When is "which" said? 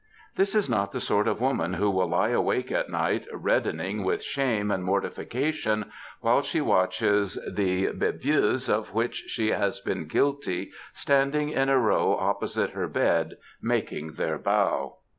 8.95-9.25